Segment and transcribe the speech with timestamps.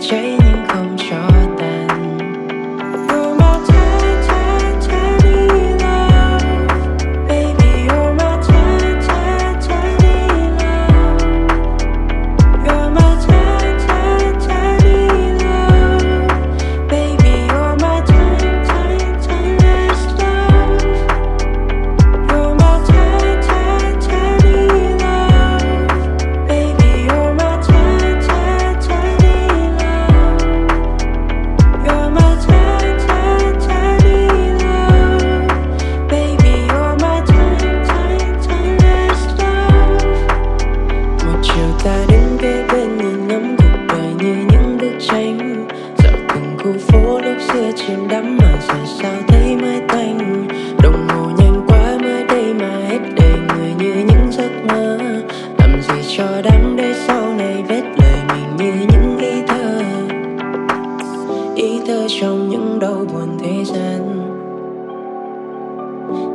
[0.00, 0.39] change.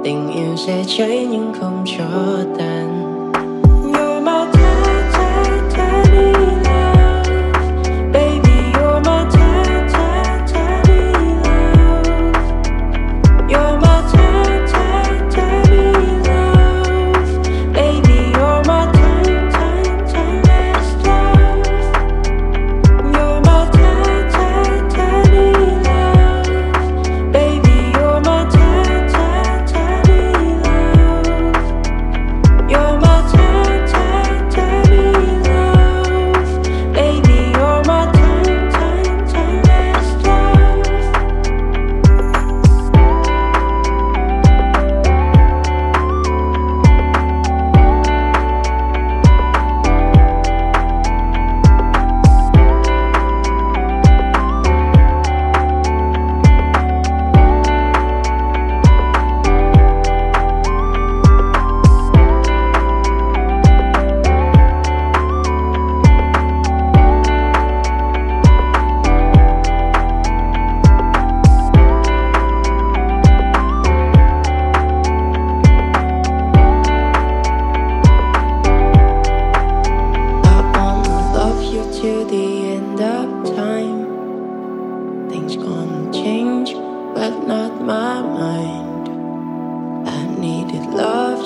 [0.06, 2.06] tình yêu sẽ cháy nhưng không cho
[2.58, 3.15] tàn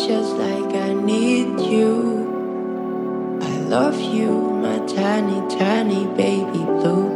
[0.10, 3.38] just like I need you.
[3.44, 7.09] I love you, my tiny, tiny baby blue.